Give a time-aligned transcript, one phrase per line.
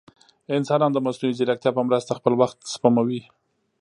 [0.57, 3.21] انسانان د مصنوعي ځیرکتیا په مرسته خپل وخت سپموي.